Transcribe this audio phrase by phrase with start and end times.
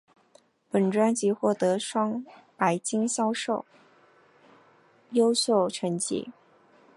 [0.71, 2.25] 本专辑获得双
[2.57, 3.63] 白金销量
[5.11, 6.31] 优秀成绩。